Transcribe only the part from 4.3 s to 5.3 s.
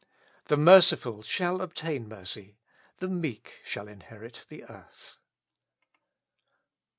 the earth.